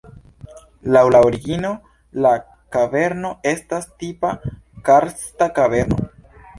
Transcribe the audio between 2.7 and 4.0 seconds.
kaverno estas